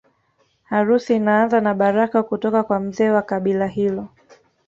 Harusi 0.65 1.15
inaanza 1.15 1.59
na 1.61 1.73
baraka 1.73 2.23
kutoka 2.23 2.63
kwa 2.63 2.79
mzee 2.79 3.09
wa 3.09 3.21
kabila 3.21 3.67
hilo 3.67 4.09